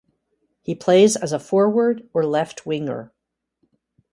He 0.63 0.73
plays 0.73 1.15
as 1.15 1.31
a 1.31 1.37
forward 1.37 2.09
or 2.11 2.25
left 2.25 2.65
winger. 2.65 3.13